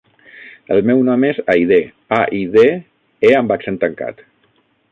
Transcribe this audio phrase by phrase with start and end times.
[0.75, 1.77] El meu nom és Aidé:
[2.21, 2.65] a, i, de,
[3.29, 4.27] e amb accent tancat.